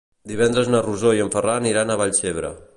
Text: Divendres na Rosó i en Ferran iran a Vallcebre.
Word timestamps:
Divendres 0.29 0.71
na 0.75 0.79
Rosó 0.87 1.13
i 1.19 1.23
en 1.27 1.31
Ferran 1.37 1.71
iran 1.75 1.93
a 1.97 2.01
Vallcebre. 2.05 2.55